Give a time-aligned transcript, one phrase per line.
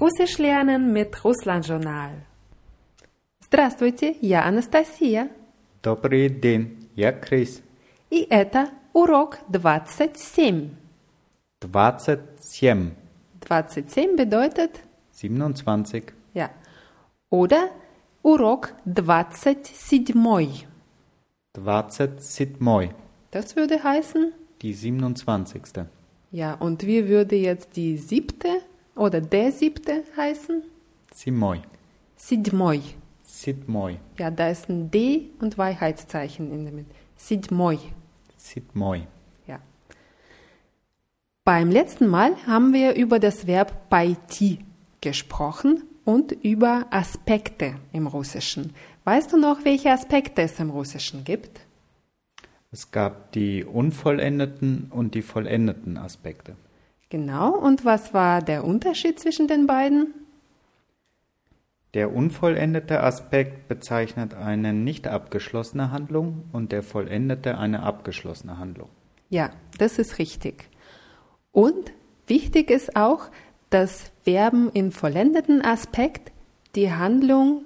[0.00, 2.10] Russisch lernen mit Russland-Journal.
[3.40, 5.30] Здравствуйте, я Анастасия.
[5.82, 7.62] Добрый день, я Крис.
[8.10, 10.70] И это урок 27.
[11.62, 12.94] 27.
[13.40, 14.80] 27 bedeutet,
[15.12, 16.12] 27.
[16.34, 16.50] ja.
[17.30, 17.70] Oder
[18.22, 19.74] урок 27.
[19.76, 20.66] 27.
[23.30, 24.32] Das würde heißen,
[24.62, 25.86] Die 27.
[26.32, 28.60] ja, und wie würde jetzt die siebte
[28.95, 30.63] oder der siebte heißen?
[31.13, 31.61] Simoi.
[32.15, 32.81] Sidmoi.
[33.23, 33.97] Sidmoi.
[34.19, 36.91] Ja, da ist ein D und Weichheitszeichen in der Mitte.
[37.15, 37.77] Sidmoi.
[38.37, 39.07] Sidmoi.
[39.47, 39.59] Ja.
[41.43, 44.59] Beim letzten Mal haben wir über das Verb paiti
[44.99, 48.73] gesprochen und über Aspekte im Russischen.
[49.03, 51.61] Weißt du noch, welche Aspekte es im Russischen gibt?
[52.71, 56.55] Es gab die unvollendeten und die vollendeten Aspekte.
[57.11, 60.13] Genau, und was war der Unterschied zwischen den beiden?
[61.93, 68.87] Der unvollendete Aspekt bezeichnet eine nicht abgeschlossene Handlung und der vollendete eine abgeschlossene Handlung.
[69.29, 70.69] Ja, das ist richtig.
[71.51, 71.91] Und
[72.27, 73.29] wichtig ist auch,
[73.69, 76.31] dass Verben in vollendeten Aspekt
[76.75, 77.63] die Handlung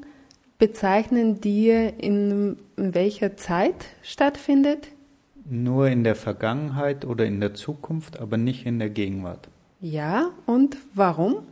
[0.57, 4.87] bezeichnen, die in welcher Zeit stattfindet.
[5.47, 9.47] Nur in der Vergangenheit oder in der Zukunft, aber nicht in der Gegenwart.
[9.79, 11.45] Ja, und warum?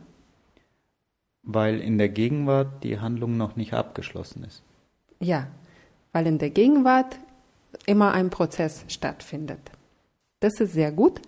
[1.42, 4.62] Weil in der Gegenwart die Handlung noch nicht abgeschlossen ist.
[5.20, 5.46] Ja,
[6.12, 7.18] weil in der Gegenwart
[7.86, 9.60] immer ein Prozess stattfindet.
[10.40, 11.20] Das ist sehr gut.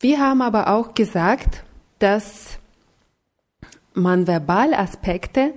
[0.00, 1.62] Wir haben aber auch gesagt,
[1.98, 2.58] dass
[3.94, 5.54] man Verbalaspekte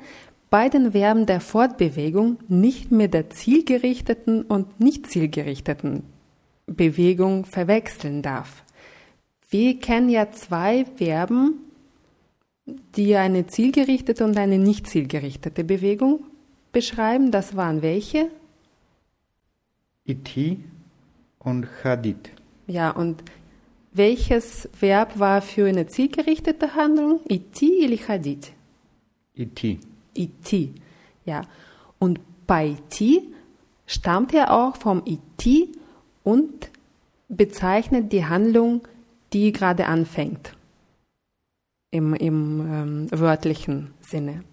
[0.53, 6.03] bei den Verben der Fortbewegung nicht mit der zielgerichteten und nicht zielgerichteten
[6.67, 8.63] Bewegung verwechseln darf.
[9.49, 11.55] Wir kennen ja zwei Verben,
[12.67, 16.23] die eine zielgerichtete und eine nicht zielgerichtete Bewegung
[16.71, 17.31] beschreiben.
[17.31, 18.29] Das waren welche?
[20.05, 20.59] Iti
[21.39, 22.29] und Hadid.
[22.67, 23.23] Ja, und
[23.91, 27.21] welches Verb war für eine zielgerichtete Handlung?
[27.27, 28.51] Iti oder Hadid?
[29.33, 29.79] Iti.
[30.13, 30.73] Iti.
[31.25, 31.41] Ja.
[31.99, 33.33] Und bei ti
[33.85, 35.71] stammt ja auch vom Iti
[36.23, 36.69] und
[37.27, 38.87] bezeichnet die Handlung,
[39.33, 40.55] die gerade anfängt.
[41.91, 44.43] Im, im ähm, wörtlichen Sinne.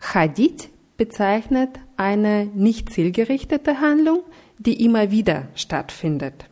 [0.00, 4.20] Hadith bezeichnet eine nicht zielgerichtete Handlung,
[4.58, 6.48] die immer wieder stattfindet.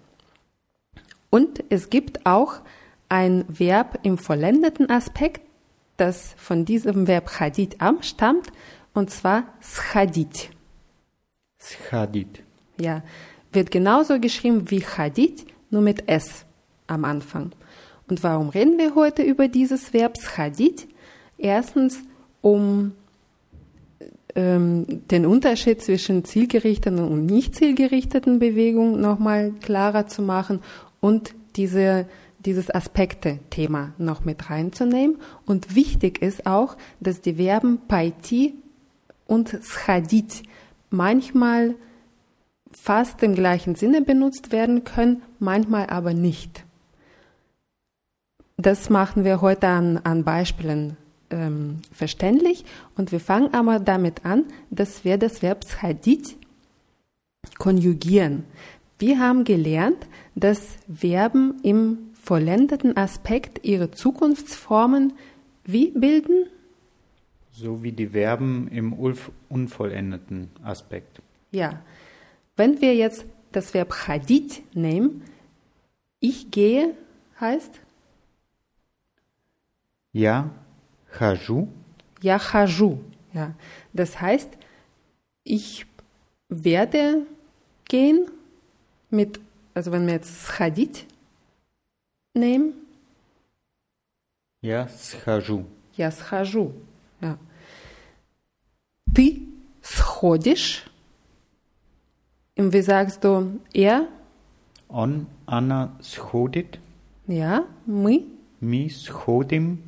[1.30, 2.60] Und es gibt auch
[3.08, 5.42] ein Verb im vollendeten Aspekt,
[5.96, 8.48] das von diesem Verb Hadith abstammt,
[8.94, 10.50] und zwar schadit.
[11.58, 12.42] Schadith.
[12.80, 13.02] Ja,
[13.52, 16.44] wird genauso geschrieben wie Hadith, nur mit S
[16.86, 17.52] am Anfang.
[18.08, 20.86] Und warum reden wir heute über dieses Verb schadit?
[21.38, 21.98] Erstens,
[22.40, 22.92] um
[24.36, 30.60] ähm, den Unterschied zwischen zielgerichteten und nicht zielgerichteten Bewegungen nochmal klarer zu machen
[31.00, 32.06] und diese,
[32.46, 35.18] dieses Aspekte-Thema noch mit reinzunehmen.
[35.44, 38.54] Und wichtig ist auch, dass die Verben paiti
[39.26, 40.42] und schadit
[40.90, 41.74] manchmal
[42.72, 46.64] fast im gleichen Sinne benutzt werden können, manchmal aber nicht.
[48.56, 50.96] Das machen wir heute an, an Beispielen
[51.30, 52.64] ähm, verständlich
[52.96, 56.36] und wir fangen aber damit an, dass wir das Verb schadit
[57.58, 58.44] konjugieren.
[58.98, 65.13] Wir haben gelernt, dass Verben im vollendeten Aspekt ihre Zukunftsformen
[65.63, 66.47] wie bilden?
[67.51, 71.21] So wie die Verben im ulf- unvollendeten Aspekt.
[71.51, 71.81] Ja.
[72.55, 75.23] Wenn wir jetzt das Verb hadith nehmen,
[76.19, 76.95] ich gehe
[77.39, 77.79] heißt
[80.13, 80.49] Ja,
[81.17, 81.67] хожу,
[82.21, 82.99] ja хожу.
[83.33, 83.53] Ja.
[83.93, 84.49] Das heißt,
[85.43, 85.85] ich
[86.49, 87.25] werde
[87.85, 88.29] gehen
[89.09, 89.39] mit,
[89.73, 91.05] also wenn wir jetzt hadith
[92.35, 92.73] nehmen,
[94.61, 95.65] я схожу.
[95.95, 96.73] я схожу.
[97.21, 97.37] Ja.
[99.13, 99.47] Ты
[99.81, 100.85] сходишь.
[102.57, 104.07] Und wie sagst du, er?
[104.87, 106.79] Он, она сходит,
[107.27, 108.25] Ja, мы.
[108.59, 109.81] мы сходим,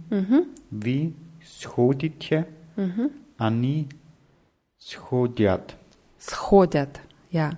[0.72, 1.14] вы
[1.46, 2.48] сходите,
[3.38, 3.90] они
[4.80, 5.76] сходят.
[6.20, 7.02] Сходят.
[7.32, 7.58] Ja.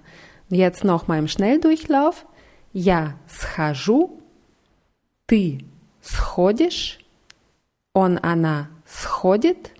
[0.49, 2.25] Jetzt noch mal im Schnelldurchlauf.
[2.73, 4.18] Я схожу.
[5.29, 5.65] Ты
[6.01, 6.99] сходишь.
[7.93, 9.71] Он, она сходит.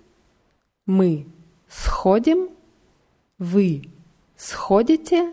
[0.86, 1.26] Мы
[1.68, 2.48] сходим.
[3.38, 3.82] Вы
[4.36, 5.32] сходите.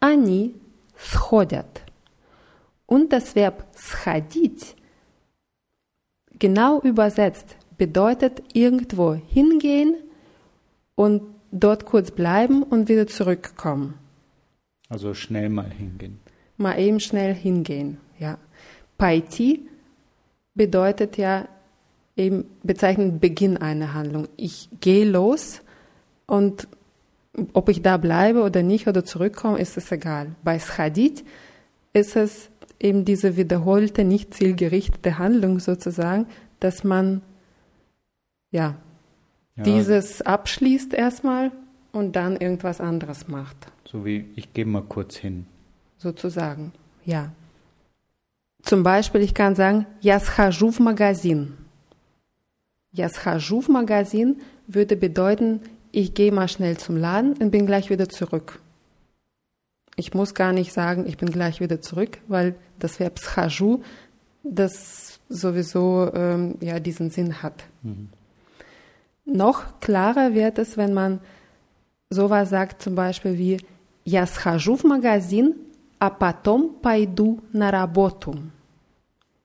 [0.00, 0.54] Они
[0.96, 1.82] сходят.
[2.86, 4.76] Und das Verb сходить
[6.38, 9.96] genau übersetzt bedeutet irgendwo hingehen
[10.94, 13.94] und dort kurz bleiben und wieder zurückkommen.
[14.88, 16.18] Also schnell mal hingehen.
[16.56, 18.38] Mal eben schnell hingehen, ja.
[19.03, 19.67] Paiti
[20.55, 21.49] bedeutet ja
[22.15, 24.29] eben bezeichnet Beginn einer Handlung.
[24.37, 25.59] Ich gehe los
[26.25, 26.69] und
[27.51, 30.37] ob ich da bleibe oder nicht oder zurückkomme, ist es egal.
[30.45, 31.25] Bei Schadid
[31.91, 36.25] ist es eben diese wiederholte, nicht zielgerichtete Handlung sozusagen,
[36.61, 37.23] dass man
[38.51, 38.77] ja,
[39.57, 39.63] ja.
[39.63, 41.51] dieses abschließt erstmal
[41.91, 43.57] und dann irgendwas anderes macht.
[43.83, 45.45] So wie ich gehe mal kurz hin.
[45.97, 46.71] Sozusagen,
[47.03, 47.33] ja.
[48.62, 51.56] Zum Beispiel, ich kann sagen, я схожу в магазин.
[52.92, 55.60] Я схожу в магазин würde bedeuten,
[55.92, 58.60] ich gehe mal schnell zum Laden und bin gleich wieder zurück.
[59.96, 63.82] Ich muss gar nicht sagen, ich bin gleich wieder zurück, weil das Verb schaju,
[64.44, 67.64] das sowieso ähm, ja diesen Sinn hat.
[67.82, 68.08] Mhm.
[69.24, 71.20] Noch klarer wird es, wenn man
[72.10, 73.58] sowas sagt, zum Beispiel wie
[74.04, 75.54] Я схожу в магазин,
[75.98, 78.34] а потом пойду на работу.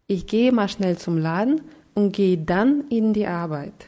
[0.07, 1.61] Ich gehe mal schnell zum Laden
[1.93, 3.87] und gehe dann in die Arbeit.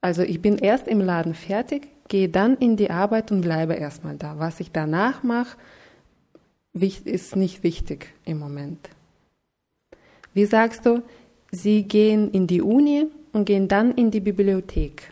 [0.00, 4.16] Also ich bin erst im Laden fertig, gehe dann in die Arbeit und bleibe erstmal
[4.16, 4.38] da.
[4.38, 5.56] Was ich danach mache,
[6.72, 8.90] ist nicht wichtig im Moment.
[10.34, 11.02] Wie sagst du,
[11.50, 15.10] sie gehen in die Uni und gehen dann in die Bibliothek?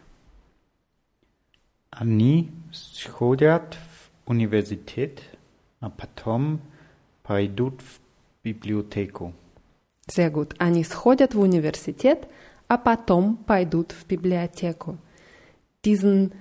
[1.91, 5.21] Они сходят в университет,
[5.81, 6.61] а потом
[7.23, 8.01] пойдут в
[8.45, 9.33] библиотеку.
[10.09, 10.55] Sehr gut.
[10.59, 12.29] Они сходят в университет,
[12.69, 14.99] а потом пойдут в библиотеку.
[15.85, 16.33] Diesen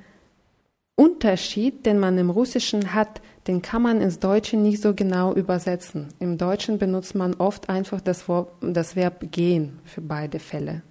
[0.96, 6.10] Unterschied, den man im Russischen hat, den kann man ins Deutsche nicht so genau übersetzen.
[6.20, 8.26] Im Deutschen benutzt man oft einfach das,
[8.62, 10.84] das Verb gehen für beide Fälle.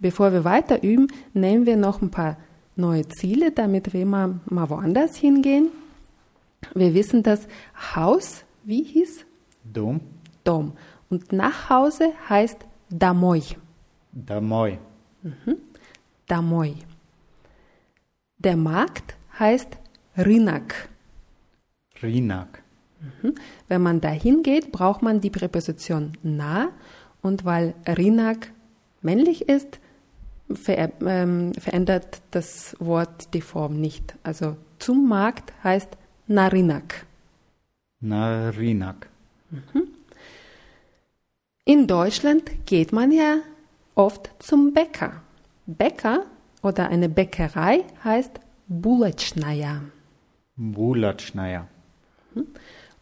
[0.00, 2.36] Bevor wir weiter üben, nehmen wir noch ein paar
[2.76, 5.68] neue Ziele, damit wir mal, mal woanders hingehen.
[6.73, 7.47] Wir wissen, dass
[7.95, 9.25] Haus, wie hieß?
[9.63, 10.01] Dom.
[10.43, 10.73] Dom.
[11.09, 12.57] Und nach Hause heißt
[12.89, 13.41] Damoi.
[14.11, 14.77] Damoi.
[15.21, 15.57] Mhm.
[16.27, 16.75] Damoi.
[18.37, 19.77] Der Markt heißt
[20.17, 20.89] Rinak.
[22.01, 22.63] Rinak.
[23.01, 23.35] Mhm.
[23.67, 26.69] Wenn man dahin geht, braucht man die Präposition na
[27.21, 28.51] und weil Rinak
[29.01, 29.79] männlich ist,
[30.53, 34.15] ver ähm, verändert das Wort die Form nicht.
[34.23, 35.97] Also zum Markt heißt
[36.29, 37.07] Narinak.
[38.01, 39.09] rynek.
[39.49, 39.87] Mhm.
[41.65, 43.37] In Deutschland geht man ja
[43.95, 45.23] oft zum Bäcker.
[45.65, 46.25] Bäcker
[46.61, 49.81] oder eine Bäckerei heißt Bulatschnaja.
[50.55, 51.67] Bulatschnaja.
[52.35, 52.45] Mhm.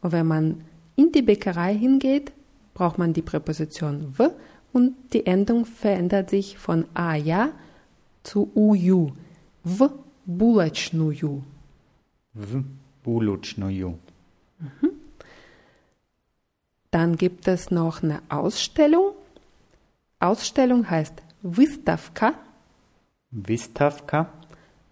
[0.01, 0.63] Und wenn man
[0.95, 2.31] in die Bäckerei hingeht,
[2.73, 4.29] braucht man die Präposition w
[4.71, 7.49] und die Endung verändert sich von aja
[8.23, 9.11] zu uju.
[9.65, 9.89] W
[10.25, 11.41] bulatschnuju.
[12.33, 12.63] W
[13.07, 13.95] Ulutschnoju.
[14.59, 14.91] Mhm.
[16.91, 19.13] Dann gibt es noch eine Ausstellung.
[20.19, 22.33] Ausstellung heißt Wistavka.
[23.31, 24.29] Wistavka.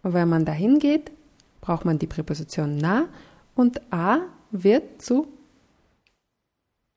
[0.03, 1.11] Und wenn man dahin geht,
[1.61, 3.07] braucht man die Präposition na
[3.55, 4.19] und a
[4.51, 5.27] wird zu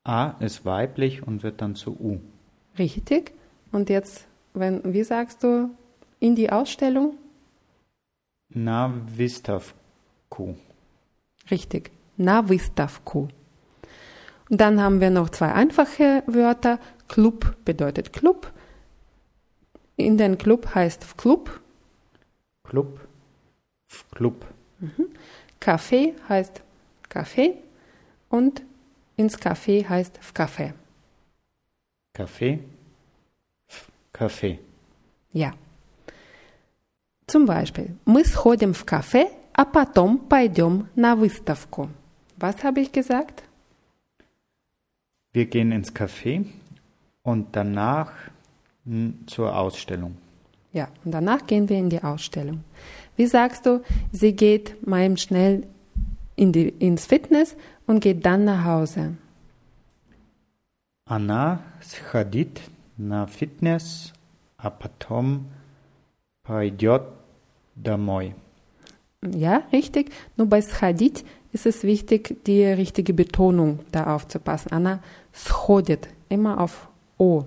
[0.03, 2.19] a ist weiblich und wird dann zu u.
[2.77, 3.33] Richtig.
[3.71, 5.69] Und jetzt, wenn, wie sagst du
[6.19, 7.17] in die Ausstellung?
[8.49, 10.55] Na Wistavku.
[11.50, 11.90] Richtig.
[12.16, 13.28] Na Выставку.
[14.50, 16.78] Und dann haben wir noch zwei einfache Wörter.
[17.08, 18.52] Club bedeutet Club.
[19.96, 21.60] In den Club heißt Club.
[22.62, 23.00] Club.
[24.12, 24.46] Club.
[24.80, 25.08] Mhm.
[25.60, 26.62] Café heißt
[27.08, 27.54] Café
[28.28, 28.62] und
[29.16, 30.72] ins Café heißt Café.
[32.14, 32.58] Café.
[34.12, 34.58] Café.
[35.32, 35.52] Ja.
[37.26, 41.88] Zum Beispiel, мы сходим в кафе, а потом пойдем на выставку.
[42.36, 43.44] Was habe ich gesagt?
[45.32, 46.44] Wir gehen ins Café
[47.22, 48.12] und danach
[49.26, 50.16] zur Ausstellung.
[50.72, 52.64] Ja, und danach gehen wir in die Ausstellung.
[53.16, 55.66] Wie sagst du, sie geht mal schnell
[56.36, 59.16] in die, ins Fitness und geht dann nach Hause?
[61.06, 62.62] Она сходит
[62.96, 64.12] на фитнес,
[64.56, 65.46] а потом
[66.42, 67.02] пойдет
[67.74, 68.34] домой.
[69.22, 70.10] Ja, richtig.
[70.36, 74.72] Nur bei сходить ist es wichtig, die richtige Betonung da aufzupassen.
[74.72, 75.00] Anna
[75.32, 77.44] сходит, immer auf O.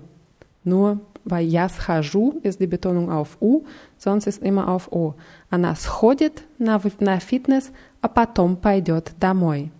[0.64, 3.64] Nur bei я схожу ist die Betonung auf U,
[3.96, 5.14] sonst ist immer auf O.
[5.50, 7.70] Она сходит на, на фитнес,
[8.00, 9.70] а потом пойдет домой.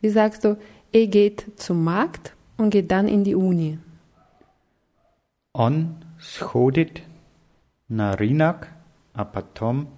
[0.00, 0.58] Wie sagst du,
[0.92, 3.78] er geht zum Markt und geht dann in die Uni?
[5.52, 7.02] Он сходит
[7.88, 8.68] на рынок,
[9.14, 9.88] а потом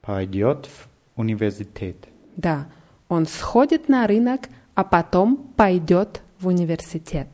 [0.00, 0.88] пойдет в
[1.20, 1.96] университет.
[2.36, 2.66] Да,
[3.08, 7.28] он сходит на рынок, а потом пойдет в университет.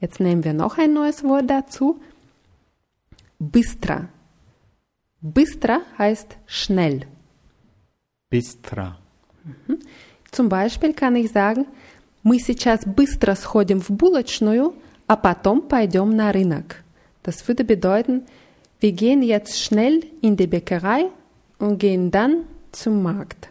[0.00, 2.00] Jetzt nehmen wir noch ein neues Wort dazu.
[3.38, 4.08] Bystra.
[5.20, 7.06] Bystra heißt schnell.
[8.30, 8.96] Быстро.
[10.32, 11.66] Zum Beispiel kann ich sagen,
[12.22, 14.74] мы сейчас быстро сходим в булочную,
[15.06, 16.82] а потом пойдем на рынок.
[17.22, 18.24] Das würde bedeuten,
[18.80, 21.10] wir gehen jetzt schnell in die Bäckerei
[21.60, 23.50] und gehen dann zum Markt.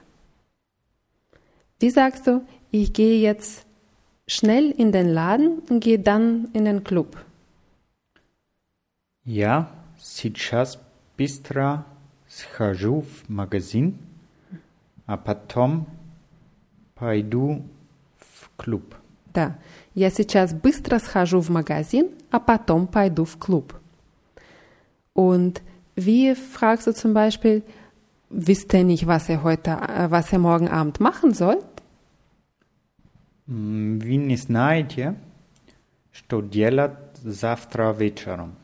[1.80, 3.66] Wie sagst du, ich gehe jetzt
[4.28, 7.18] schnell in den Laden und gehe dann in den Club?
[9.24, 10.78] Я сейчас
[11.18, 11.84] быстро
[12.28, 13.98] схожу в магазин,
[15.08, 15.88] а потом
[16.94, 17.64] пойду
[18.20, 18.96] в клуб.
[19.34, 19.58] Да,
[19.96, 23.74] я сейчас быстро схожу в магазин, а потом pойду в клуб.
[25.14, 25.62] Und
[25.96, 27.64] wie fragst du zum Beispiel,
[28.30, 31.58] wisst ihr nicht, was er heute, äh, was er morgen Abend machen soll?
[33.48, 35.16] М, Вы не знаете,
[36.12, 38.56] что делать завтра вечером?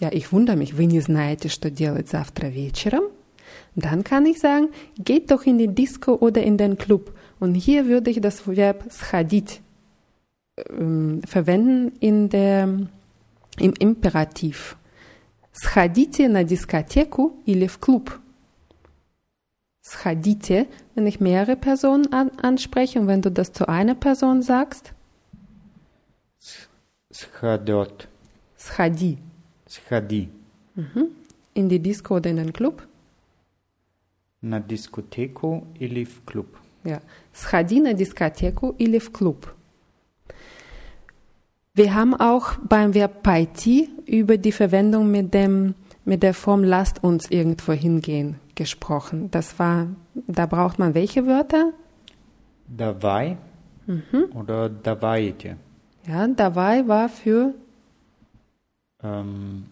[0.00, 3.04] Ja, ich wundere mich, вы не знаете, что делать завтра вечером?
[3.74, 4.68] Dann kann ich sagen,
[4.98, 7.12] geht doch in die Disco oder in den Club.
[7.40, 9.60] Und hier würde ich das Verb schodить
[10.70, 12.64] ähm, verwenden in der,
[13.58, 14.76] im Imperativ.
[15.52, 18.10] Сходите на дискотеку или в клуб.
[19.82, 24.92] Schodите, wenn ich mehrere Personen an, anspreche und wenn du das zu einer Person sagst,
[27.10, 28.08] Сходет.
[28.56, 29.18] сходи
[29.66, 30.28] Сходи.
[31.54, 32.82] in die Disco oder in den Club.
[34.40, 36.46] На дискотеку или в клуб?
[36.84, 37.00] Ja,
[37.32, 39.54] сходи на дискотеку или в клуб.
[41.74, 47.02] Wir haben auch beim Verb пойти über die Verwendung mit dem mit der Form lasst
[47.02, 49.30] uns irgendwo hingehen gesprochen.
[49.30, 49.86] Das war,
[50.26, 51.72] da braucht man welche Wörter?
[52.68, 53.36] Давай
[54.34, 55.56] oder давайте?
[56.06, 57.54] Ja, dabei war für
[59.02, 59.66] Ähm,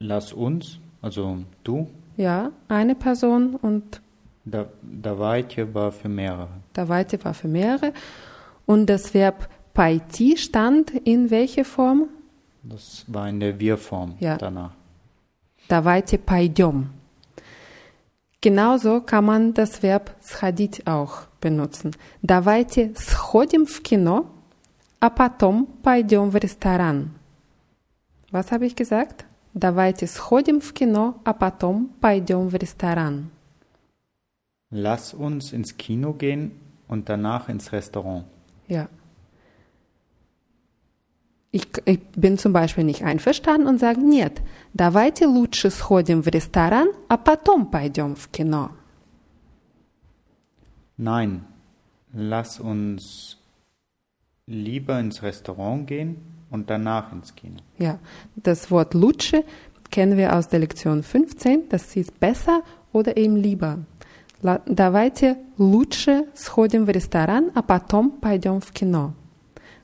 [0.00, 4.00] lass uns, also du, ja eine Person und
[4.44, 6.48] da, давайте war für mehrere.
[6.72, 7.92] dabei war für mehrere.
[8.66, 12.08] Und das Verb пойти stand in welche Form?
[12.64, 14.36] Das war in der Wir-Form Ja.
[14.36, 14.72] danach.
[15.68, 16.90] Давайте пойдем.
[18.46, 21.92] Genauso kann man das Verb сходить auch benutzen.
[22.22, 24.26] Давайте сходим в кино,
[24.98, 27.10] а потом пойдем в ресторан.
[28.32, 29.26] Was habe ich gesagt?
[29.54, 33.30] Давайте сходим в кино, а потом пойдем в ресторан.
[34.72, 36.52] Lass uns ins Kino gehen
[36.88, 38.24] und danach ins Restaurant.
[38.66, 38.88] Ja.
[41.56, 44.40] Ich, ich bin zum Beispiel nicht einverstanden und sage, нет,
[44.72, 48.70] давайте лучше сходим в ресторан, а потом пойдем в кино.
[50.96, 51.42] Nein,
[52.14, 53.36] lass uns
[54.46, 56.16] lieber ins Restaurant gehen
[56.50, 57.56] und danach ins Kino.
[57.78, 57.98] Ja,
[58.36, 59.44] das Wort лучше
[59.90, 61.68] kennen wir aus der Lektion 15.
[61.68, 62.62] Das hieß besser
[62.92, 63.78] oder eben lieber.
[64.42, 69.14] La- Давайте лучше сходим в ресторан, а потом пойдем в кино.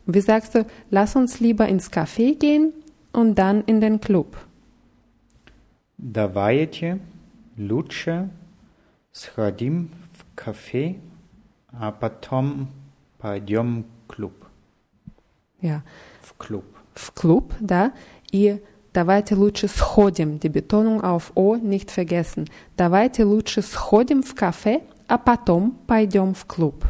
[0.06, 2.72] Wie sagst du, lass uns lieber ins Café gehen
[3.12, 4.36] und dann in den Club.
[5.98, 7.00] Давайте
[7.56, 8.30] лучше
[9.12, 10.96] сходим в кафе,
[11.72, 12.68] а потом
[13.18, 14.32] пойдем в клуб.
[15.60, 15.80] Ja,
[16.22, 16.64] В клуб.
[16.94, 17.92] в клуб, да,
[18.30, 18.60] и
[18.92, 22.48] давайте лучше сходим, die Betonung auf O nicht vergessen.
[22.76, 26.84] Давайте лучше сходим в кафе, а потом пойдем в клуб.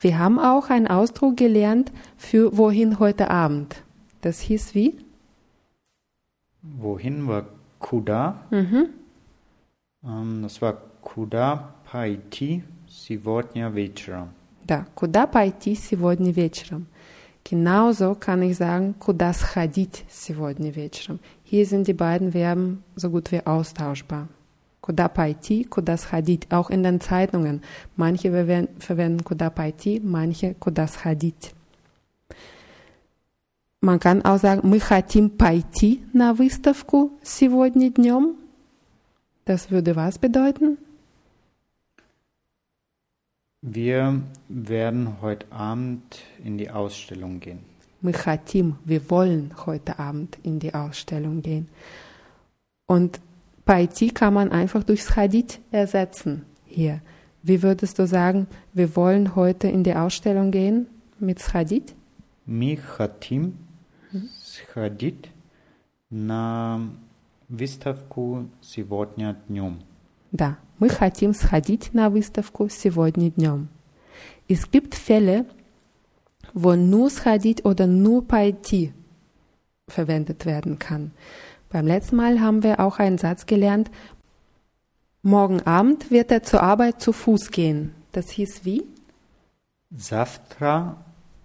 [0.00, 3.82] Wir haben auch einen Ausdruck gelernt für wohin heute Abend.
[4.20, 4.96] Das hieß wie?
[6.62, 7.46] Wohin war
[7.78, 8.40] Kuda?
[8.50, 8.88] Mhm.
[10.04, 14.28] Ähm, das war Kuda пойти сегодня вечером.
[14.64, 16.86] Да, куда пойти сегодня вечером?
[17.44, 21.18] Genauso kann ich sagen, куда сходить сегодня вечером.
[21.42, 24.28] Hier sind die beiden Verben so gut wie austauschbar.
[24.86, 27.62] Куда пойти, куда сходить, auch in den Zeitungen.
[27.96, 31.54] Manche verwen- verwenden куда пойти, manche куда сходить.
[33.80, 38.36] Man kann auch sagen, мы хотим пойти на выставку сегодня днем.
[39.44, 40.78] Das würde was bedeuten?
[43.60, 47.60] Wir werden heute Abend in die Ausstellung gehen.
[48.00, 51.68] Мы хотим, wir wollen heute Abend in die Ausstellung gehen.
[52.86, 53.20] Und
[53.66, 57.00] пойти kann man einfach durch сходить ersetzen hier.
[57.42, 60.86] Wie würdest du sagen, wir wollen heute in die Ausstellung gehen
[61.18, 61.94] mit сходить?
[62.46, 63.58] Мы хотим
[64.42, 65.30] сходить
[66.10, 66.80] на
[67.48, 69.78] выставку сегодня днем.
[70.30, 73.68] Да, мы хотим сходить на выставку сегодня днем.
[74.48, 75.46] Es gibt Fälle,
[76.52, 78.92] wo nur schodit oder nur pойти
[79.88, 81.12] verwendet werden kann.
[81.70, 83.90] Beim letzten Mal haben wir auch einen Satz gelernt,
[85.22, 87.94] morgen Abend wird er zur Arbeit zu Fuß gehen.
[88.12, 88.84] Das hieß wie?
[89.90, 90.96] Завтра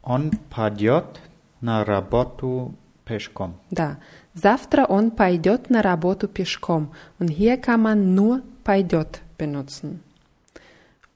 [0.01, 1.21] он пойдет
[1.61, 2.73] на работу
[3.05, 3.55] пешком.
[3.71, 3.97] Да.
[4.33, 6.91] Завтра он пойдет на работу пешком.
[7.19, 10.01] Und hier kann man nur пойдет benutzen.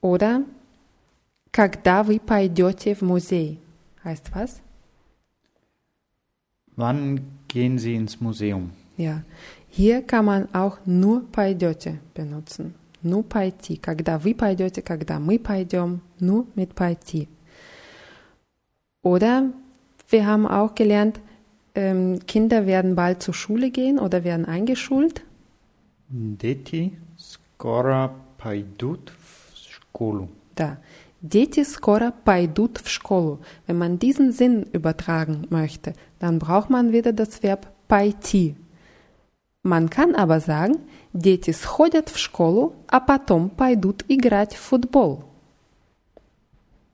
[0.00, 0.42] Oder
[1.52, 3.60] когда вы пойдете в музей.
[4.04, 4.60] Heißt was?
[6.76, 8.72] Wann gehen Sie ins Museum?
[8.96, 9.22] Ja.
[9.68, 12.74] Hier kann man auch nur пойдете benutzen.
[13.02, 13.76] Nur пойти.
[13.76, 17.28] Когда вы пойдете, когда мы пойдем, nur mit пойти.
[19.02, 19.50] Oder
[20.08, 21.20] wir haben auch gelernt,
[21.74, 25.22] ähm, Kinder werden bald zur Schule gehen oder werden eingeschult.
[26.08, 30.28] Дети скоро пойдут в школу.
[30.54, 30.78] Да.
[31.22, 33.40] Дети скоро пойдут в школу.
[33.66, 38.56] Wenn man diesen Sinn übertragen möchte, dann braucht man wieder das Verb пойти.
[39.66, 40.80] Man kann aber sagen,
[41.12, 45.24] дети сходят в школу, а потом пойдут играть в футбол.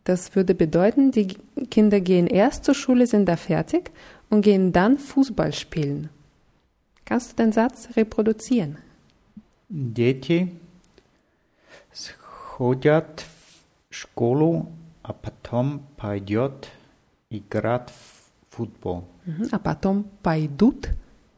[0.04, 1.36] Das würde bedeuten, die
[1.70, 3.90] Kinder gehen erst zur Schule, sind da fertig
[4.30, 6.08] und gehen dann Fußball spielen.
[7.04, 8.78] Kannst du den Satz reproduzieren?
[9.70, 10.50] Дети
[11.92, 13.24] сходят
[13.90, 14.72] в школу,
[15.02, 16.68] а потом пойдет
[17.28, 19.04] играть в футбол.
[19.26, 19.48] Mhm.
[19.52, 20.88] А потом пойдут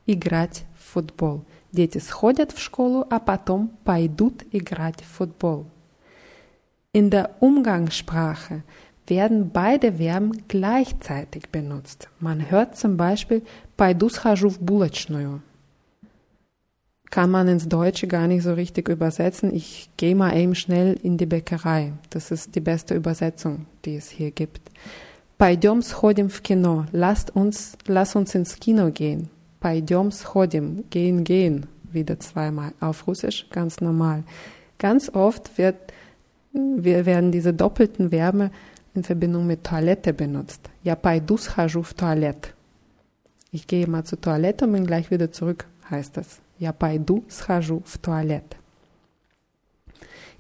[0.06, 1.44] играть в футбол.
[1.72, 5.66] Дети сходят в школу, а потом пойдут играть в футбол.
[6.92, 8.64] In der Umgangssprache
[9.06, 12.08] werden beide Verben gleichzeitig benutzt.
[12.18, 13.42] Man hört zum Beispiel
[13.76, 15.42] пойду схожу в булочную.
[17.10, 19.52] Kann man ins Deutsche gar nicht so richtig übersetzen.
[19.52, 21.92] Ich gehe mal eben schnell in die Bäckerei.
[22.10, 24.70] Das ist die beste Übersetzung, die es hier gibt.
[25.36, 26.86] Пойдем сходим в кино.
[26.92, 29.28] Lasst uns, lass uns ins Kino gehen.
[29.64, 30.84] Пойдем сходим.
[30.90, 31.66] Gehen, gehen.
[31.92, 32.72] Wieder zweimal.
[32.80, 34.24] Auf Russisch ganz normal.
[34.78, 35.76] Ganz oft wird,
[36.52, 38.50] wir werden diese doppelten Verben
[38.94, 40.70] in Verbindung mit Toilette benutzt.
[40.82, 42.54] Я пойду схожу в туалет.
[43.52, 46.40] Ich gehe mal zur Toilette und bin gleich wieder zurück, heißt das.
[46.58, 48.56] Я пойду схожу в туалет.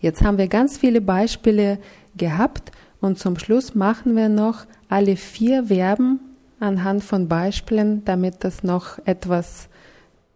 [0.00, 1.78] Jetzt haben wir ganz viele Beispiele
[2.16, 6.20] gehabt und zum Schluss machen wir noch alle vier Verben
[6.58, 9.68] anhand von Beispielen, damit das noch etwas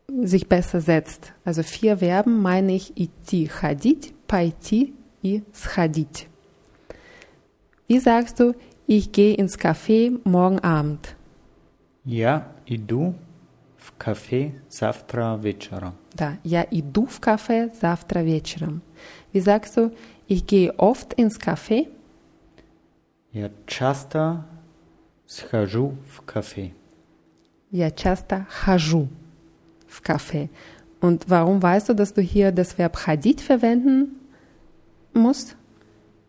[0.08, 1.32] sich besser setzt.
[1.44, 6.28] Also vier Verben meine ich идти, ходить, пойти и сходить.
[7.86, 8.54] Wie sagst du,
[8.86, 11.16] ich gehe ins Café morgen Abend?
[12.04, 13.14] Я иду
[13.78, 15.94] в кафе завтра вечером.
[16.14, 18.82] Да, я иду в кафе завтра вечером.
[19.32, 19.90] Wie sagst du,
[20.28, 21.88] ich gehe oft ins Café?
[23.32, 24.44] Я часто
[25.28, 26.72] схожу в кафе.
[27.70, 29.08] Я часто хожу
[29.94, 30.48] в Café.
[31.00, 34.16] Und warum weißt du, dass du hier das Verb ходить verwenden
[35.12, 35.56] musst?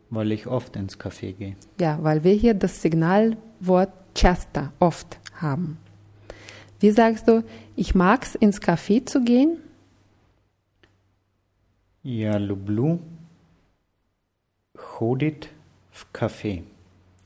[0.09, 1.55] Weil ich oft ins Café gehe.
[1.79, 5.77] Ja, weil wir hier das Signalwort часто, oft haben.
[6.79, 7.43] Wie sagst du,
[7.75, 9.57] ich mag's ins Café zu gehen?
[12.03, 12.99] Я люблю
[14.77, 15.49] ходить
[15.91, 16.63] в кафе.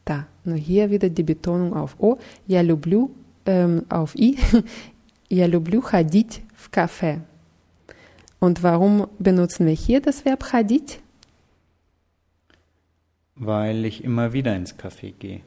[0.06, 2.18] Da, nur hier wieder die Betonung auf O.
[2.48, 3.12] Я люблю
[3.46, 4.38] ähm, auf I.
[5.30, 7.22] Я люблю ходить в кафе.
[8.40, 11.02] Und warum benutzen wir hier das Verb ходить?
[13.36, 15.42] Weil ich immer wieder ins Café gehe.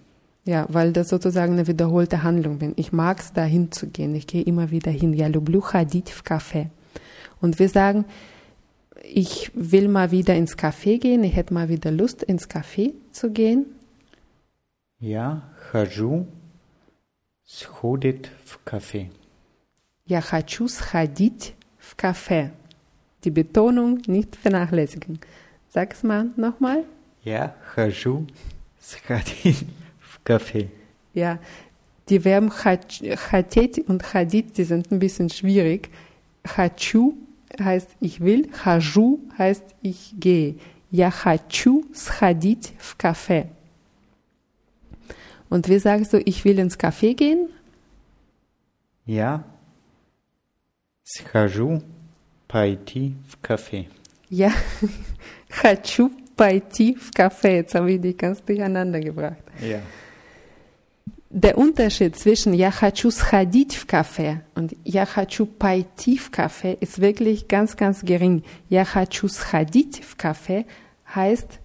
[0.45, 2.73] Ja, weil das sozusagen eine wiederholte Handlung bin.
[2.77, 4.15] Ich mag es, dahin zu gehen.
[4.15, 5.13] Ich gehe immer wieder hin.
[5.15, 6.71] Я люблю ходить в кафе.
[7.41, 8.05] Und wir sagen,
[9.03, 11.25] ich will mal wieder ins Café gehen.
[11.25, 13.67] Ich hätte mal wieder Lust, ins Café zu gehen.
[15.01, 16.27] Я хожу
[17.45, 19.11] сходить в кафе.
[20.07, 22.53] Я хочу сходить в кафе.
[23.25, 25.19] Die Betonung nicht vernachlässigen.
[25.69, 26.85] Sag's mal nochmal.
[27.25, 28.27] Я хожу
[28.81, 29.65] сходить
[30.01, 30.71] в кафе.
[31.15, 31.39] Ja,
[32.09, 35.91] die Verben хот- хотеть und ходить, die sind ein bisschen schwierig.
[36.45, 37.17] Хочу
[37.61, 40.59] heißt ich will, хожу heißt ich gehe.
[40.91, 43.49] Я хочу сходить в кафе.
[45.49, 47.49] Und wie sagst du, ich will ins Café gehen?
[49.05, 49.45] Я
[51.03, 51.83] схожу
[52.49, 53.89] пойти в кафе.
[54.31, 54.53] Ja,
[55.51, 57.57] хочу пойти в кафе.
[57.57, 59.43] Jetzt habe ich die ganz durcheinander gebracht.
[59.61, 59.81] Ja.
[61.33, 67.01] der Unterschied zwischen Я хочу сходить в кафе und Я хочу пойти в кафе ist
[67.01, 68.45] wirklich ganz, ganz gering.
[68.69, 70.67] Я хочу сходить в кафе
[71.15, 71.59] heißt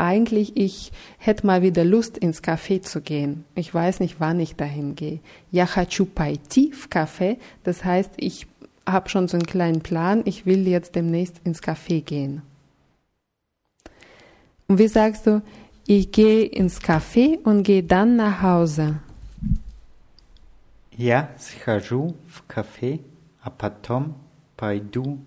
[0.00, 3.44] eigentlich, ich hätte mal wieder Lust, ins Café zu gehen.
[3.54, 5.20] Ich weiß nicht, wann ich dahin gehe.
[5.50, 8.46] Я хочу пойти в кафе, das heißt, ich
[8.86, 12.42] habe schon so einen kleinen Plan, ich will jetzt demnächst ins Café gehen.
[14.68, 15.42] Und wie sagst du,
[15.86, 19.00] ich gehe ins Café und gehe dann nach Hause?
[20.98, 23.00] Я схожу в кафе,
[23.42, 24.14] а потом
[24.56, 25.18] пойду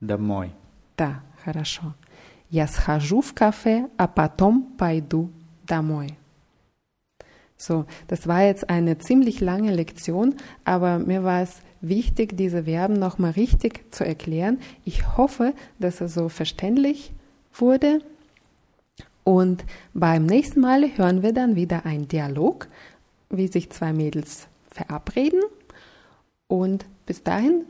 [0.00, 0.50] домой.
[0.96, 1.94] Да, хорошо.
[2.52, 5.30] Я схожу в кафе, а потом пойду
[5.66, 6.16] домой.
[7.58, 12.94] So, das war jetzt eine ziemlich lange Lektion, aber mir war es wichtig, diese Verben
[12.94, 14.58] nochmal richtig zu erklären.
[14.84, 17.12] Ich hoffe, dass es so verständlich
[17.52, 18.00] wurde.
[19.24, 22.68] Und beim nächsten Mal hören wir dann wieder einen Dialog,
[23.28, 25.42] wie sich zwei Mädels verabreden.
[26.46, 27.66] Und bis dahin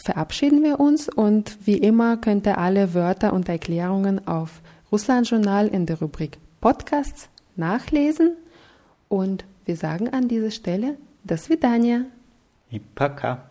[0.00, 4.60] verabschieden wir uns und wie immer könnt ihr alle Wörter und Erklärungen auf
[4.92, 8.36] Russland Journal in der Rubrik Podcasts nachlesen.
[9.08, 12.04] Und wir sagen an dieser Stelle das Vidania.
[12.70, 13.49] И пока.